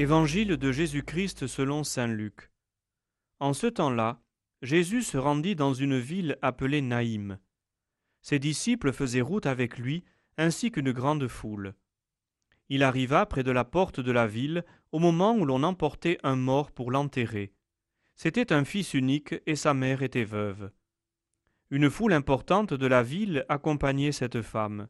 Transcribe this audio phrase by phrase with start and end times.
[0.00, 2.52] Évangile de Jésus-Christ selon Saint Luc.
[3.40, 4.22] En ce temps-là,
[4.62, 7.40] Jésus se rendit dans une ville appelée Naïm.
[8.22, 10.04] Ses disciples faisaient route avec lui,
[10.36, 11.74] ainsi qu'une grande foule.
[12.68, 16.36] Il arriva près de la porte de la ville au moment où l'on emportait un
[16.36, 17.52] mort pour l'enterrer.
[18.14, 20.70] C'était un fils unique et sa mère était veuve.
[21.70, 24.86] Une foule importante de la ville accompagnait cette femme.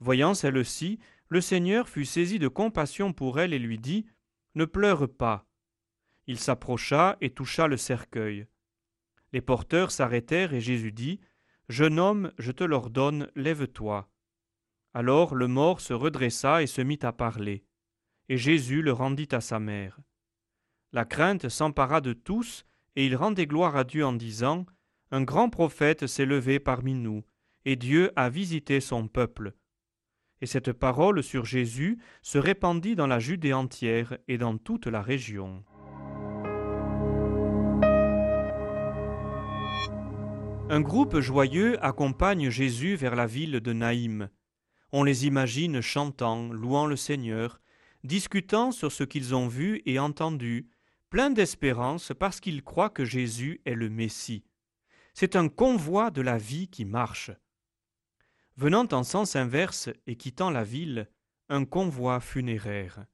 [0.00, 4.06] Voyant celle-ci, le Seigneur fut saisi de compassion pour elle et lui dit
[4.54, 5.46] Ne pleure pas.
[6.26, 8.46] Il s'approcha et toucha le cercueil.
[9.32, 11.20] Les porteurs s'arrêtèrent et Jésus dit
[11.68, 14.08] Jeune homme, je te l'ordonne, lève-toi.
[14.94, 17.64] Alors le mort se redressa et se mit à parler.
[18.28, 19.98] Et Jésus le rendit à sa mère.
[20.92, 24.64] La crainte s'empara de tous, et ils rendaient gloire à Dieu en disant
[25.10, 27.24] Un grand prophète s'est levé parmi nous,
[27.64, 29.52] et Dieu a visité son peuple.
[30.40, 35.02] Et cette parole sur Jésus se répandit dans la Judée entière et dans toute la
[35.02, 35.64] région.
[40.68, 44.28] Un groupe joyeux accompagne Jésus vers la ville de Naïm.
[44.92, 47.60] On les imagine chantant, louant le Seigneur,
[48.02, 50.68] discutant sur ce qu'ils ont vu et entendu,
[51.08, 54.44] pleins d'espérance parce qu'ils croient que Jésus est le Messie.
[55.14, 57.30] C'est un convoi de la vie qui marche.
[58.56, 61.10] Venant en sens inverse et quittant la ville,
[61.50, 63.04] un convoi funéraire.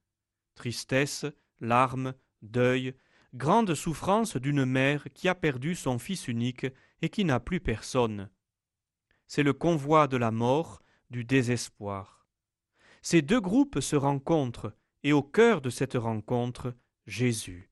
[0.55, 1.27] Tristesse,
[1.61, 2.95] larmes, deuil,
[3.35, 6.67] grande souffrance d'une mère qui a perdu son fils unique
[7.01, 8.31] et qui n'a plus personne.
[9.27, 12.29] C'est le convoi de la mort, du désespoir.
[13.03, 16.75] Ces deux groupes se rencontrent, et au cœur de cette rencontre,
[17.07, 17.71] Jésus.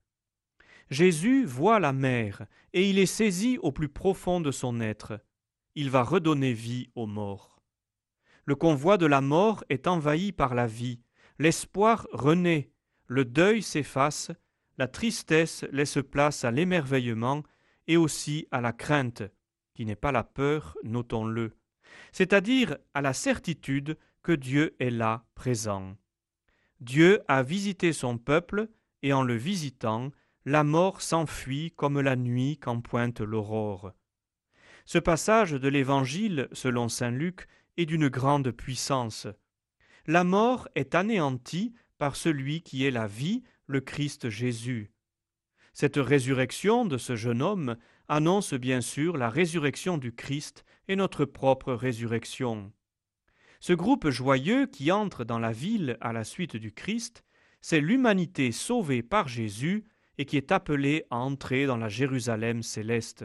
[0.90, 5.20] Jésus voit la mère, et il est saisi au plus profond de son être.
[5.76, 7.59] Il va redonner vie aux morts.
[8.44, 11.00] Le convoi de la mort est envahi par la vie,
[11.38, 12.70] l'espoir renaît,
[13.06, 14.30] le deuil s'efface,
[14.78, 17.42] la tristesse laisse place à l'émerveillement
[17.86, 19.22] et aussi à la crainte,
[19.74, 21.56] qui n'est pas la peur, notons-le,
[22.12, 25.96] c'est-à-dire à la certitude que Dieu est là, présent.
[26.80, 28.68] Dieu a visité son peuple,
[29.02, 30.10] et en le visitant,
[30.44, 33.92] la mort s'enfuit comme la nuit quand pointe l'aurore.
[34.84, 37.46] Ce passage de l'Évangile, selon saint Luc,
[37.80, 39.26] et d'une grande puissance.
[40.06, 44.92] La mort est anéantie par celui qui est la vie, le Christ Jésus.
[45.72, 51.24] Cette résurrection de ce jeune homme annonce bien sûr la résurrection du Christ et notre
[51.24, 52.70] propre résurrection.
[53.60, 57.24] Ce groupe joyeux qui entre dans la ville à la suite du Christ,
[57.62, 59.86] c'est l'humanité sauvée par Jésus
[60.18, 63.24] et qui est appelée à entrer dans la Jérusalem céleste.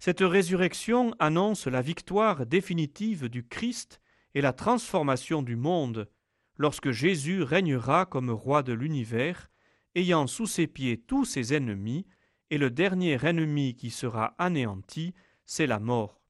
[0.00, 4.00] Cette résurrection annonce la victoire définitive du Christ
[4.34, 6.08] et la transformation du monde,
[6.56, 9.50] lorsque Jésus régnera comme roi de l'univers,
[9.94, 12.06] ayant sous ses pieds tous ses ennemis,
[12.48, 15.12] et le dernier ennemi qui sera anéanti,
[15.44, 16.22] c'est la mort.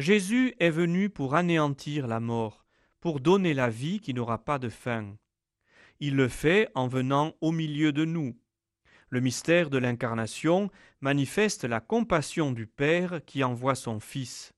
[0.00, 2.66] Jésus est venu pour anéantir la mort,
[2.98, 5.16] pour donner la vie qui n'aura pas de fin.
[6.00, 8.36] Il le fait en venant au milieu de nous,
[9.12, 10.70] le mystère de l'incarnation
[11.02, 14.54] manifeste la compassion du Père qui envoie son Fils.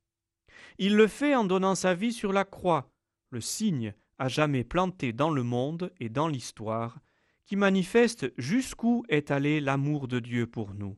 [0.78, 2.88] Il le fait en donnant sa vie sur la croix,
[3.30, 7.00] le signe à jamais planté dans le monde et dans l'histoire,
[7.46, 10.96] qui manifeste jusqu'où est allé l'amour de Dieu pour nous.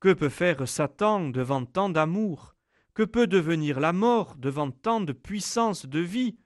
[0.00, 2.56] Que peut faire Satan devant tant d'amour?
[2.94, 6.36] Que peut devenir la mort devant tant de puissance de vie?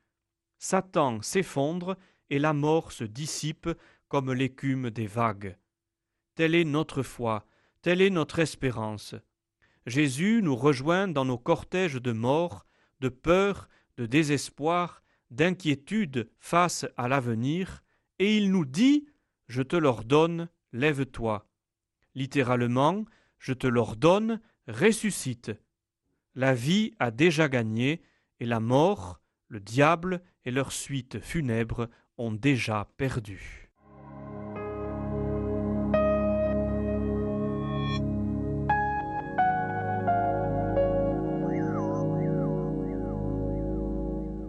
[0.59, 1.97] Satan s'effondre
[2.28, 3.70] et la mort se dissipe
[4.09, 5.56] comme l'écume des vagues.
[6.34, 7.46] Telle est notre foi,
[7.82, 9.14] telle est notre espérance.
[9.86, 12.66] Jésus nous rejoint dans nos cortèges de mort,
[13.00, 17.82] de peur, de désespoir, d'inquiétude face à l'avenir,
[18.18, 19.06] et il nous dit
[19.46, 21.46] Je te l'ordonne, lève-toi.
[22.14, 23.04] Littéralement,
[23.38, 25.52] je te l'ordonne, ressuscite.
[26.34, 28.02] La vie a déjà gagné,
[28.40, 33.63] et la mort, le diable et leur suite funèbre ont déjà perdu.